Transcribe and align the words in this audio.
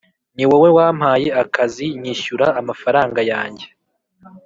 Niwowe 0.35 0.69
wampaye 0.77 1.27
akazi 1.43 1.85
nyishyura 2.01 2.47
amafaranga 2.59 3.19
yange 3.31 3.67